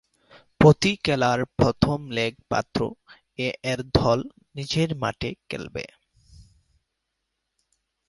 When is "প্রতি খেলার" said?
0.61-1.39